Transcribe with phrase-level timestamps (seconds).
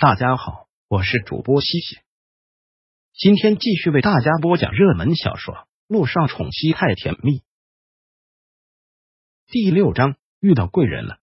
[0.00, 1.98] 大家好，我是主播西西，
[3.12, 5.54] 今天继续为大家播讲热门小说
[5.88, 7.40] 《陆少宠妻太甜蜜》
[9.48, 11.18] 第六章，遇到贵人了。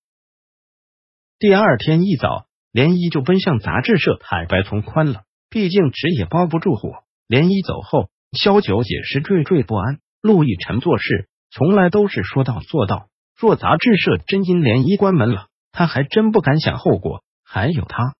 [1.39, 7.03] 第二天一早，连依就奔向杂志社坦白从宽了，毕竟纸也包不住火。
[7.25, 10.01] 连依走后，萧九也是惴惴不安。
[10.21, 17.23] 陆亦辰做事从来都是说到做到，若杂志社真因连依关门了，他还真不敢想后果。
[17.43, 18.16] 还有他。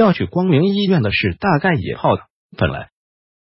[0.00, 2.22] 要去光明医院的事，大概以后了。
[2.56, 2.88] 本来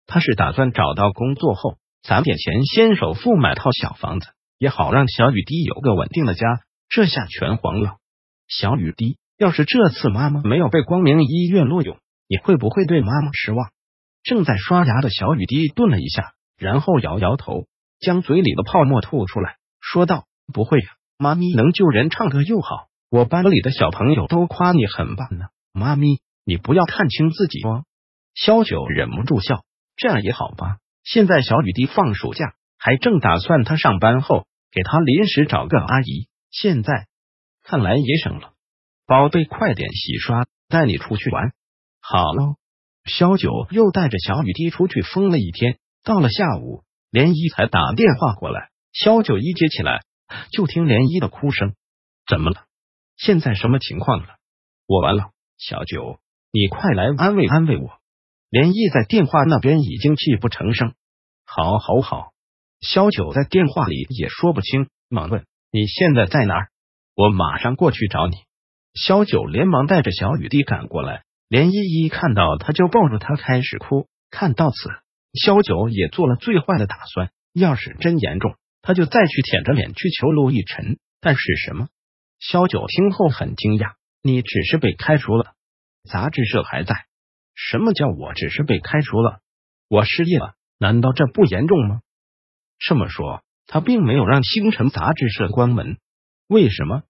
[0.06, 4.28] 他是打算找到工作后攒点钱，先首付买套小房子，
[4.58, 6.46] 也好让小雨滴有个稳定的家。
[6.90, 7.98] 这下全黄了。
[8.48, 13.70] 小雨滴，要是这次妈妈没有被光明医院录用，你会不会对妈妈失望？
[14.24, 17.68] 正在刷牙的小雨滴顿了一下，然后摇摇头，
[18.00, 27.86] 将嘴里的泡沫吐出来，说道：“不会呀，妈咪能救人，唱歌又好，我班里的小朋友都夸你很棒呢，妈咪。”你不要看清自己哦。
[28.34, 29.64] 萧九忍不住笑，
[29.96, 30.80] 这样也好吧。
[31.04, 36.28] 现在小雨滴放暑假，还正打算他上班后给他临时找个阿姨。
[36.50, 37.06] 现在
[37.62, 38.54] 看来也省了。
[39.06, 41.54] 宝贝，快点洗刷，带你出去玩。
[42.02, 42.56] 好喽。
[43.06, 45.78] 萧九又带着小雨滴出去疯了一天。
[46.04, 48.70] 到了下午，连依才打电话过来。
[48.92, 50.02] 萧九一接起来，
[50.52, 51.76] 就听连依的哭声。
[52.28, 52.66] 怎么了？
[53.18, 54.28] 现在什么情况了？
[54.88, 56.20] 我完了，小九。
[56.52, 57.92] 你快来安慰安慰我！
[58.50, 60.94] 连毅在电话那边已经泣不成声。
[61.46, 62.32] 好，好，好！
[62.82, 66.70] 萧九在电话里也说不清，忙问：“你现在在哪儿？
[67.14, 68.36] 我马上过去找你。”
[68.96, 71.24] 萧九连忙带着小雨滴赶过来。
[71.50, 74.08] 连依一看到他就抱住他开始哭。
[74.32, 74.90] 看到此，
[75.34, 80.98] 萧九也做了最坏的打算，要是真严重，他就再去舔着脸去求陆亦辰。
[81.22, 81.90] 但是什么？
[82.40, 85.54] 萧九听后很惊讶：“你只是被开除了。”
[86.04, 86.94] 杂志社还在？
[87.56, 89.40] 什么叫我只是被开除了？
[89.90, 90.54] 我失业了？
[90.78, 92.02] 难道这不严重吗？
[92.78, 95.98] 这么说，他并没有让星辰杂志社关门？
[96.48, 97.04] 为什么？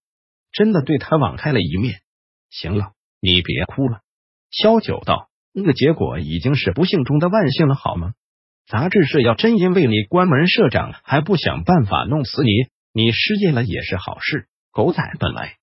[0.51, 2.01] 真的对他网开了一面？
[2.49, 4.01] 行了，你别哭了。
[4.49, 8.13] 萧九道，那个结果已经是不幸中的万幸了，好吗？
[8.65, 12.49] 杂志社要真因为你关门，社长还不想办法弄死你，
[12.91, 14.47] 你失业了也是好事。
[14.71, 15.57] 狗仔本来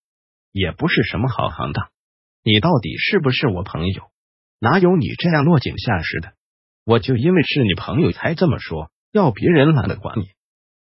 [0.53, 1.89] 也不是什么好行当。
[2.47, 4.05] 你到底是不是我朋友？
[4.61, 6.35] 哪有你这样落井下石的？
[6.85, 10.29] 我就因为是你朋友才这么说，要别人懒得管你。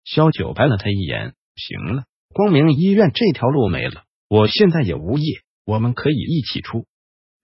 [0.04, 6.86] 萧九白了他一眼，行了，光明医院这条路没了，我现在也无业，我们可以一起出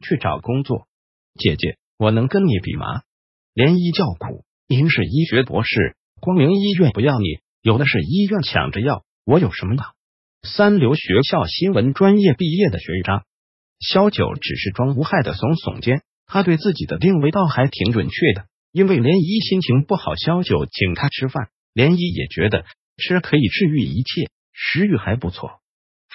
[0.06, 0.86] 去找工作。
[1.34, 3.02] 姐姐，我能跟你比吗？
[3.54, 9.82] 连医叫苦，您是医学博士，光明医院不要你，有的是医院抢着要，我有什么呢？
[10.44, 13.24] 三流学校新闻专业毕业的学渣。
[13.82, 18.46] 萧九只是装无害的耸耸肩，他对自己的定位倒还挺准确的。
[18.70, 22.64] 因为涟漪心情不好，萧九请他吃饭，涟漪也觉得
[22.96, 25.60] 吃可以治愈一切，食欲还不错。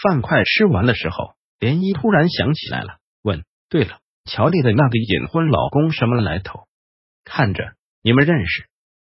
[0.01, 6.61] 饭快吃完的时候，涟漪突然想起来了，问：“对了，乔丽的那个隐婚老公什么来头？
[7.25, 8.65] 看着你们认识？”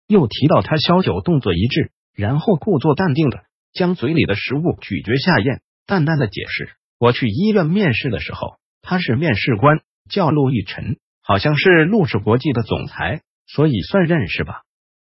[0.09, 6.78] 又提到他，萧九动作一致，然后故作淡定的将嘴里的食物咀嚼下咽，淡淡的解释。
[6.99, 14.63] 我去医院面试的时候，他是面试官，叫陆亦辰，好像是陆氏国际的总裁，所以算认识吧。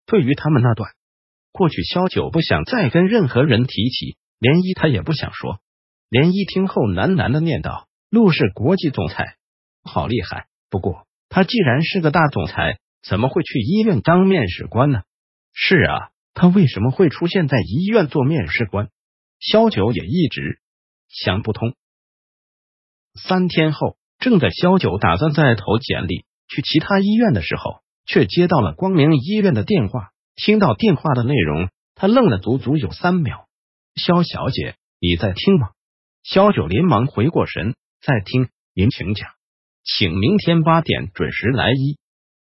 [0.07, 0.91] 对于他们那段
[1.53, 5.61] 过去，萧九不想再跟任何人提起，连依他也不想说。
[6.09, 9.37] 连一听后喃喃的念道：“陆氏国际总裁，
[9.83, 10.47] 好厉害！
[10.71, 15.03] 不过他既然是个大总裁，怎么会去医院当面试官呢？
[15.53, 18.89] 是啊，他为什么会出现在医院做面试官？
[19.41, 20.61] 萧九也一直
[21.09, 21.75] 想不通。”
[23.15, 30.11] 三天后，正在萧九打算再投简历去其他医院的时候，却接到了光明医院的电话。
[30.35, 33.47] 听到电话的内容，他愣了足足有三秒。
[33.95, 35.71] 萧小姐，你在听吗？
[36.23, 38.49] 萧九连忙回过神，在听。
[38.75, 39.29] 您请讲，
[39.85, 41.99] 请明天八点准时来医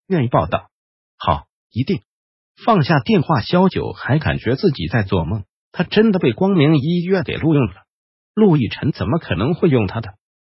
[0.09, 0.69] 院报道。
[1.17, 2.01] 好，一定。
[2.65, 5.45] 放下电话，萧九还感觉自己在做梦。
[5.71, 7.85] 他真的被光明医院给录用了？
[8.35, 10.15] 陆亦辰怎么可能会用他的？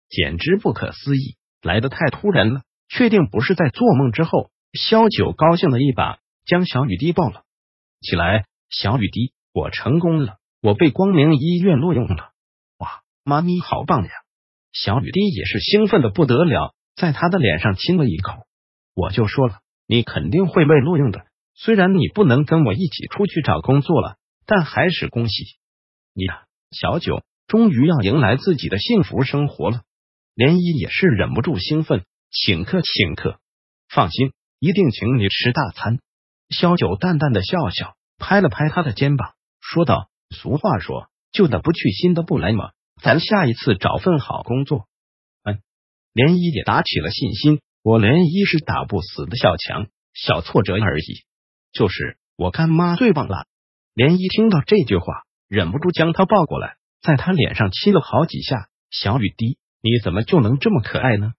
[0.08, 2.62] 简直不可思议，来的太突然了。
[2.88, 7.42] 确定不是在做梦之后，萧九高兴的一把将小雨滴抱了
[8.00, 8.46] 起来。
[8.70, 12.32] 小雨滴，我成功了，我被光明医院录用了！
[12.78, 14.10] 哇，妈咪好棒呀！
[14.72, 18.46] 小雨滴也是兴奋的不得了，在他的脸上亲了一口。
[18.94, 21.26] 我就说了，你肯定会被录用的。
[21.54, 24.16] 虽然你不能跟我一起出去找工作了，
[24.46, 25.44] 但还是恭喜
[26.14, 29.82] 你啊，小九终于要迎来自己的幸福生活了。
[30.38, 33.40] 涟漪也是忍不住兴奋，请客，请客，
[33.88, 34.30] 放心，
[34.60, 35.98] 一定请你吃大餐。
[36.48, 42.70] 萧九淡淡的笑笑，拍了拍他的肩膀，说道：“俗话说，旧的不去，新的不来嘛。
[43.02, 44.86] 咱下一次找份好工作。”
[45.42, 45.58] 嗯，
[46.14, 47.58] 涟漪也打起了信心。
[47.82, 51.24] 我涟漪是打不死的小强，小挫折而已。
[51.72, 53.48] 就是我干妈最棒了。
[53.96, 58.68] 涟漪听到这句话，忍不住将他抱过来，在他脸上亲了好几下。
[58.90, 61.32] 小雨滴，你怎么就能这么可爱呢？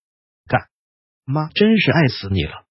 [0.48, 0.62] 干
[1.26, 2.66] 妈真是爱死你了。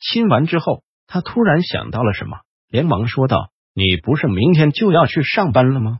[0.00, 0.82] 亲完之后。
[1.06, 5.98] 他突然想到了什么，连忙说道：“你不是明天就要去上班了吗？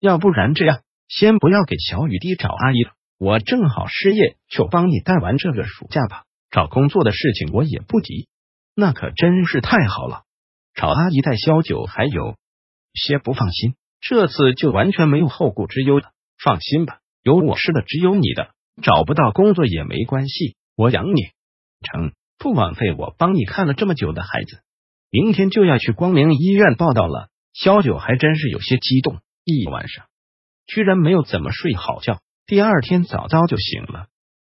[0.00, 6.24] 要不然这样，先不要给小雨滴找阿姨了，我正好失业，就帮你带完这个暑假吧。
[6.50, 8.28] 找工作的事情我也不急。”
[8.74, 10.22] 那可真是太好了。
[10.74, 12.34] 找阿姨带小九还有
[12.94, 16.12] 些不放心，这次就完全没有后顾之忧了。
[16.42, 18.54] 放心吧，有我吃的，只有你的。
[18.82, 21.20] 找不到工作也没关系，我养你。
[21.82, 22.12] 成。
[22.38, 24.60] 不枉费我帮你看了这么久的孩子，
[25.10, 27.30] 明天就要去光明医院报道了。
[27.54, 30.04] 萧九还真是有些激动，一晚上
[30.66, 34.08] 居然没有怎么睡好觉，第二天早早就醒了。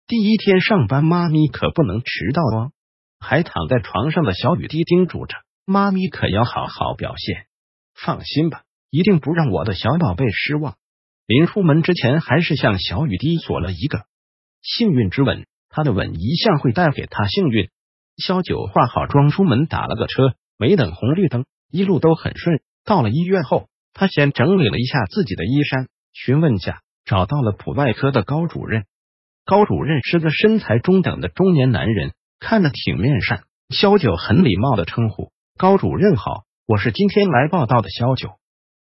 [0.08, 2.72] 第一天上班，妈咪可不能迟到哦。
[3.20, 7.46] 还躺在床上的小雨滴叮嘱着妈咪，可要好好表现。
[7.94, 10.76] 放心吧，一定不让我的小宝贝失望。
[11.28, 14.06] 临出门之前，还是向小雨滴锁了一个
[14.66, 17.70] 幸运之吻，他的吻一向会带给他幸运。
[18.18, 22.62] 萧九化好妆出门，打了个车，没等红绿灯，一路都很顺。
[22.84, 28.86] 到了医院后，他先整理了一下自己的衣衫，询问下找到了普外科的高主任。
[29.46, 33.44] 高主任是个身材中等的中年男人，看着挺面善。
[33.70, 38.32] 萧九很礼貌的称呼高主任好，我是今天来报道的萧九。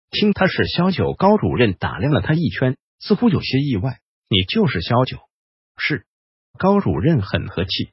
[0.09, 3.99] 听他是萧九，高主任打量了他一圈，似乎有些意外。
[4.27, 5.17] 你就是萧九？
[5.77, 6.06] 是。
[6.57, 7.89] 高主任很和气。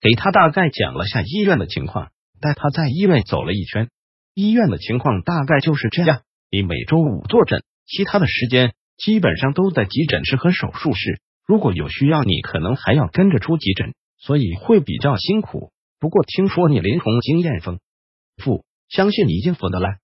[0.00, 2.10] 给他大概讲了下医院的情况，
[2.40, 3.88] 带他在医院走了一圈。
[4.34, 11.20] 医院的情况大概就是这样：你每周五坐诊，其他的时间基本上都在急诊室和手术室。
[11.46, 15.72] 如果有需要，你可能还要跟着出急诊，所以会比较辛苦。
[15.98, 17.80] 不过听说你临床经验丰
[18.42, 20.00] 富，相信你应付得来。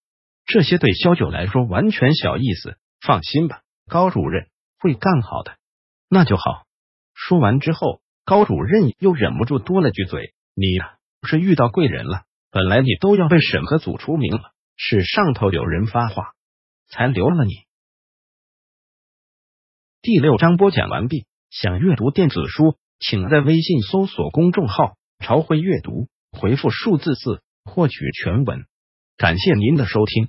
[0.47, 5.57] 这些对肖九来说完全小意思，放心吧，高主任会干好的。
[6.09, 6.65] 那就好。
[7.27, 8.01] 说完之后。
[8.23, 12.23] 高主任又忍不住多了句嘴：“你呀，是遇到贵人了。
[12.53, 16.35] 本来你都要被审核组除名了，是上头有人发话，
[16.87, 17.55] 才留了你。”
[20.01, 21.27] 第六章播讲完毕。
[21.51, 28.65] 想阅读电子书，请在微信搜索公众号“朝晖阅读”，回复数字四获取全文。
[29.17, 30.29] 感谢您的收听。